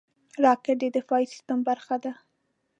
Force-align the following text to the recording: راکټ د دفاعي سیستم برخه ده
راکټ 0.43 0.75
د 0.81 0.83
دفاعي 0.95 1.25
سیستم 1.33 1.59
برخه 1.69 1.95
ده 2.03 2.11